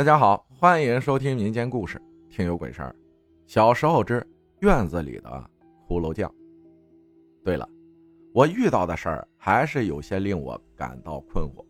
[0.00, 2.00] 大家好，欢迎收听民间故事，
[2.30, 2.96] 听有鬼事儿。
[3.46, 4.26] 小时候之
[4.60, 5.50] 院子里的
[5.86, 6.34] 骷髅匠。
[7.44, 7.68] 对了，
[8.32, 11.62] 我遇到的事儿还是有些令我感到困惑，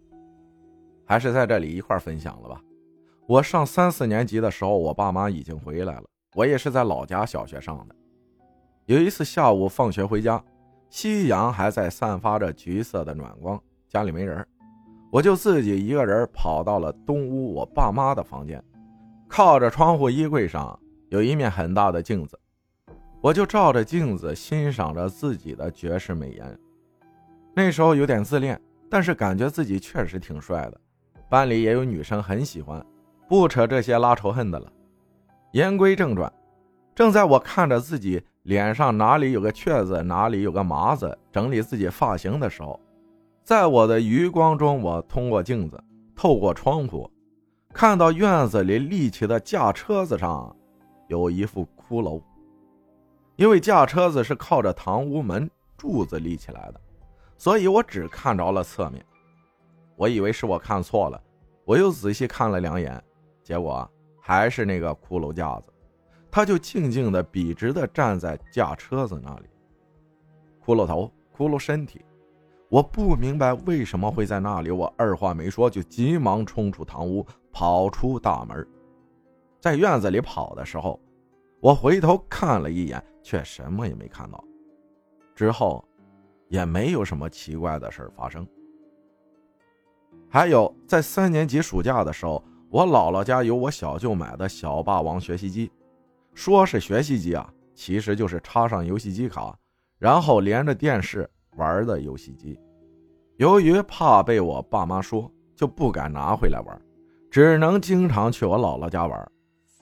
[1.05, 2.63] 还是在这里一块分享了吧。
[3.27, 6.05] 我上三四年级的时候，我爸妈已经回来了，
[6.37, 7.97] 我也是在老家小学上的。
[8.85, 10.41] 有一次下午放学回家，
[10.89, 14.47] 夕阳还在散发着橘色的暖光，家里没人。
[15.11, 18.63] 我就自己一个人跑到了东屋我爸妈的房间，
[19.27, 22.39] 靠着窗户衣柜上有一面很大的镜子，
[23.21, 26.59] 我就照着镜子欣赏着自己的绝世美颜。
[27.55, 30.81] 那时候有点自恋，但是感觉自己确实挺帅的，
[31.29, 32.81] 班里也有女生很喜欢。
[33.29, 34.73] 不扯这些拉仇恨的了，
[35.53, 36.33] 言归正传，
[36.95, 42.79] 正在我看着自己脸上哪里有个雀子，哪里有个麻子，整理自己发型的时候。
[43.43, 45.83] 在我的余光中，我通过镜子，
[46.15, 47.11] 透过窗户，
[47.73, 50.55] 看到院子里立起的架车子上
[51.09, 52.23] 有一副骷髅。
[53.37, 56.81] 因为架车子是靠着堂屋门柱子立起来的，
[57.39, 59.05] 所以我只看着了侧面。
[59.97, 61.21] 我以为是我看错了，
[61.65, 63.03] 我又仔细看了两眼，
[63.43, 65.73] 结果还是那个骷髅架子，
[66.31, 69.47] 他就静静的笔直的站在架车子那里。
[70.65, 72.05] 骷髅头，骷髅身体。
[72.71, 78.65] 我不明白为什么会在那里，我二话没说就急忙冲出堂屋，跑出大门。
[79.59, 80.99] 在院子里跑的时候，
[81.59, 84.43] 我回头看了一眼，却什么也没看到。
[85.35, 85.85] 之后，
[86.49, 88.47] 也没有什么奇怪的事发生。
[90.29, 95.73] 还有，在三年级暑假的时候，我姥姥家有我小舅买的小霸王学习机，
[96.35, 99.59] 说是学习机啊，其实就是插上游戏机卡，
[99.99, 101.29] 然后连着电视。
[101.61, 102.59] 玩的游戏机，
[103.37, 106.81] 由于怕被我爸妈说，就不敢拿回来玩，
[107.31, 109.31] 只能经常去我姥姥家玩。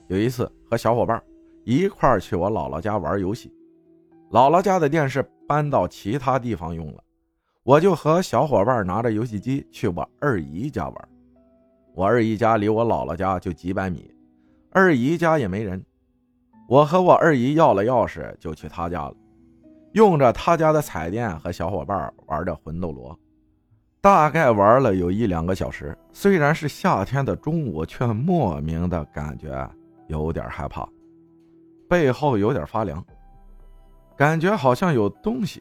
[0.08, 1.22] 有一次和小伙伴
[1.64, 3.54] 一块去我姥姥家玩游戏，
[4.32, 7.04] 姥姥家的电视搬到其他地方用了，
[7.62, 11.08] 我就和小伙伴拿着游戏机去我二姨家玩。
[11.94, 14.12] 我二姨家离我姥姥家就几百米，
[14.72, 15.84] 二姨家也没人，
[16.69, 19.14] 我和我二姨要了钥匙就去她家了。
[19.98, 23.19] 用着他家的彩电和小伙伴玩着魂斗罗，
[24.00, 25.98] 大概玩了有一两个小时。
[26.12, 29.69] 虽然是夏天的中午，却莫名的感觉
[30.06, 30.88] 有点害怕，
[31.88, 33.04] 背后有点发凉，
[34.16, 35.60] 感觉好像有东西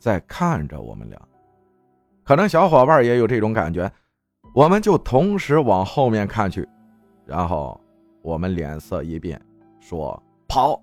[0.00, 1.16] 在看着我们俩。
[2.24, 3.88] 可能小伙伴也有这种感觉，
[4.52, 6.68] 我们就同时往后面看去，
[7.24, 7.80] 然后
[8.20, 9.40] 我们脸色一变，
[9.78, 10.82] 说跑。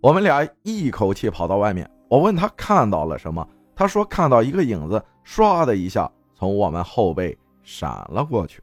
[0.00, 3.46] 我们俩一口气跑到外面，我问他看到了什么，
[3.76, 8.62] 他说看到一个影子唰的一下从我们后背闪了过去。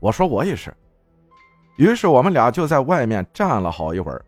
[0.00, 0.74] 我说我也是，
[1.76, 4.24] 于是我们俩就在外面站了好一会儿，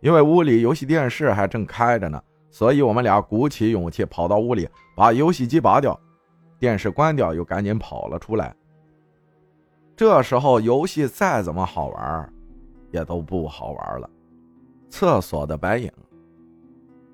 [0.00, 5.98] 因为屋里游戏电视还正开着呢，所以我们俩鼓起勇气跑到屋里，把游戏机拔掉，
[6.58, 8.56] 电视关掉，又赶紧跑了出来。
[9.94, 12.32] 这时候游戏再怎么好玩，
[12.90, 14.08] 也都不好玩了。
[14.88, 15.90] 厕所的白影。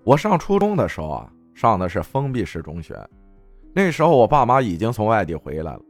[0.04, 2.98] 我上初中的时候啊，上的是封闭式中学，
[3.72, 5.80] 那时候我爸妈已经从外地回来了。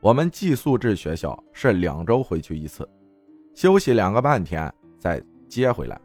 [0.00, 2.88] 我们寄宿制学校是两周回去一次，
[3.54, 6.00] 休息两个半天再接回来。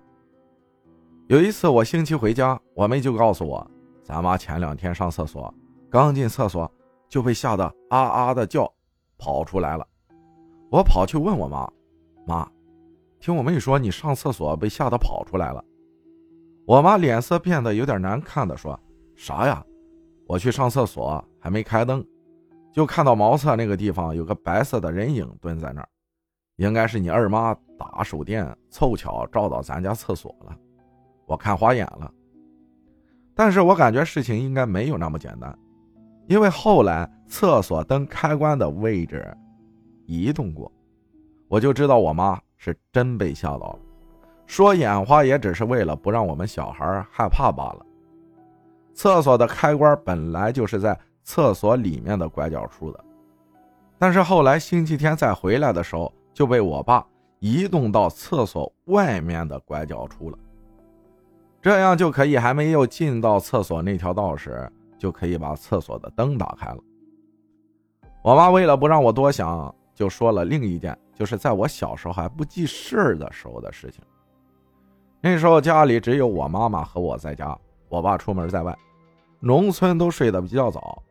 [1.27, 3.69] 有一次我星期回家，我妹就告诉我，
[4.03, 5.53] 咱妈前两天上厕所，
[5.89, 6.71] 刚进厕所
[7.09, 8.71] 就被吓得啊啊的叫，
[9.17, 9.87] 跑出来了。
[10.69, 11.71] 我跑去问我妈，
[12.25, 12.47] 妈。
[13.21, 15.63] 听我妹说，你上厕所被吓得跑出来了。
[16.65, 18.77] 我妈脸色变得有点难看的说
[19.15, 19.63] ：“啥呀？
[20.25, 22.03] 我去上厕所还没开灯，
[22.73, 25.89] 就看到茅厕那个地方有个白色的人影蹲在那儿，
[26.55, 30.57] 应该是你二妈打手电凑巧照到咱家厕所了，
[31.27, 32.11] 我看花眼了。
[33.35, 35.55] 但是我感觉事情应该没有那么简单，
[36.25, 39.31] 因为后来厕所灯开关的位置
[40.07, 40.71] 移动过，
[41.47, 43.79] 我就知道我妈。”是真被吓到了，
[44.45, 47.83] 说眼花也只是为了不让我们小孩害怕罢了。
[48.93, 53.03] 厕所的开关本来就是在厕所里面的拐角处的，
[53.97, 57.03] 但是后来星期天再回来的时候，就被我爸
[57.39, 60.37] 移动到厕所外面的拐角处了，
[61.63, 66.77] 这样就可以还没有进到厕所那条道时，就可以把厕所的灯打开了。
[68.21, 69.73] 我妈为了不让我多想。
[69.93, 74.03] 就说了另一件，就是在我小时候还不记事的时候的事情。
[75.21, 77.55] 那时候家里只有我妈妈和我在家，
[77.89, 78.75] 我爸出门在外。
[79.39, 81.03] 农村都睡得比较早，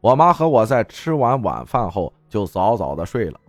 [0.00, 3.40] 我妈和我在吃完晚饭后就早早的睡了，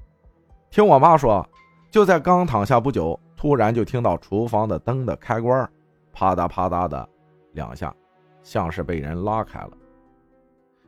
[0.71, 1.47] 听我妈说，
[1.91, 5.69] 就在刚躺下不久，突然就听到厨房的灯的开关
[6.11, 7.07] 啪嗒啪嗒的
[7.51, 7.93] 两下，
[8.41, 9.71] 像是被人拉开了。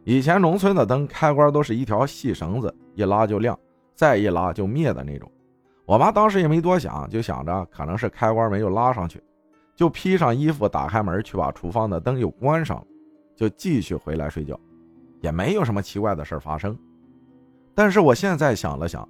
[0.04, 3.56] 以前农村的灯开关都是一条细绳子，一拉就亮，
[4.02, 5.32] 再一拉就灭的那种。
[5.86, 9.22] 我妈当时也没多想，就想着可能是开关没有拉上去，
[9.76, 12.88] 就披上衣服打开门去把厨房的灯又关上了，
[13.36, 14.60] 就继续回来睡觉，
[15.20, 16.76] 也没有什么奇怪的事发生。
[17.76, 19.08] 但是我现在想了想，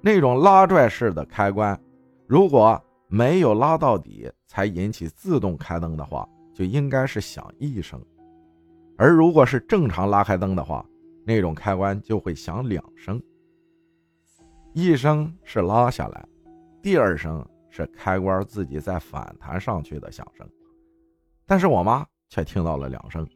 [0.00, 1.80] 那种拉拽式的开关，
[2.26, 8.02] 如果没有拉到底才引起自动开灯的话，就应该是响一声。
[8.98, 10.84] 而如果是正常拉开灯的话，
[11.24, 13.22] 那种开关就会响两声，
[14.78, 16.28] 一声是拉下来，
[16.82, 20.46] 第二声是开关自己再反弹上去的响声。
[21.46, 23.26] 但是我妈却听到了两声，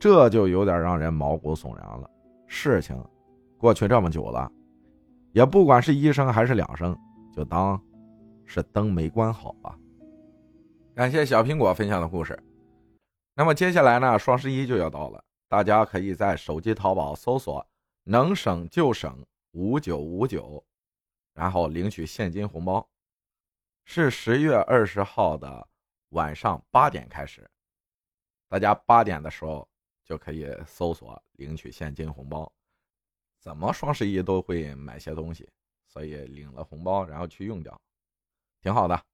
[0.00, 2.10] 这就有点让人毛骨悚然了。
[2.46, 2.96] 事情
[3.58, 4.50] 过去这么久了，
[5.32, 6.98] 也不管是一声还是两声，
[7.36, 7.78] 就当
[8.46, 9.78] 是灯没关好吧。
[10.94, 12.42] 感谢小苹果分享的故事。
[13.34, 14.18] 那么接下来呢？
[14.18, 17.62] 双十一就要到了，大家可以在手机淘宝搜索
[18.04, 19.14] “能省就省
[19.52, 20.62] 五九五九”，
[21.32, 22.86] 然后领取现金红包。
[23.84, 25.68] 是十月二十号的
[26.10, 27.50] 晚上八点开始，
[28.48, 29.68] 大家八点的时候
[30.04, 32.50] 就可以搜索领取现金红包。
[33.40, 35.50] 怎么双十一都会买些东西，
[35.86, 37.80] 所以领了红包然后去用掉，
[38.60, 39.04] 挺好的。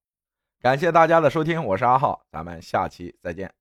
[0.60, 3.52] 感谢大家的收听，我是阿浩，咱们下期再见。